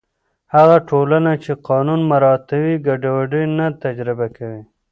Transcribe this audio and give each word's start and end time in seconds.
هغه 0.55 0.77
ټولنه 0.89 1.31
چې 1.43 1.51
قانون 1.67 1.99
مراعتوي، 2.11 2.75
ګډوډي 2.87 3.43
نه 3.57 3.67
تجربه 3.83 4.27
کوي. 4.37 4.61